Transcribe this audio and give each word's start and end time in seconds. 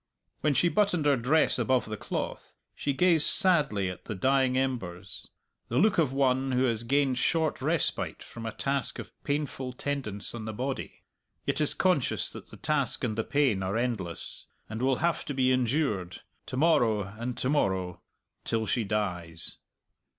When 0.39 0.55
she 0.55 0.67
buttoned 0.67 1.05
her 1.05 1.15
dress 1.15 1.59
above 1.59 1.85
the 1.85 1.95
cloth, 1.95 2.55
she 2.73 2.91
gazed 2.91 3.27
sadly 3.27 3.87
at 3.87 4.05
the 4.05 4.15
dying 4.15 4.57
embers 4.57 5.27
the 5.67 5.77
look 5.77 5.99
of 5.99 6.11
one 6.11 6.53
who 6.53 6.63
has 6.63 6.83
gained 6.83 7.19
short 7.19 7.61
respite 7.61 8.23
from 8.23 8.47
a 8.47 8.51
task 8.51 8.97
of 8.97 9.11
painful 9.23 9.73
tendance 9.73 10.33
on 10.33 10.45
the 10.45 10.53
body, 10.53 11.03
yet 11.45 11.61
is 11.61 11.75
conscious 11.75 12.31
that 12.31 12.47
the 12.47 12.57
task 12.57 13.03
and 13.03 13.15
the 13.15 13.23
pain 13.23 13.61
are 13.61 13.77
endless, 13.77 14.47
and 14.67 14.81
will 14.81 14.95
have 15.05 15.23
to 15.25 15.35
be 15.35 15.51
endured, 15.51 16.21
to 16.47 16.57
morrow 16.57 17.03
and 17.03 17.37
to 17.37 17.47
morrow, 17.49 18.01
till 18.43 18.65
she 18.65 18.83
dies. 18.83 19.57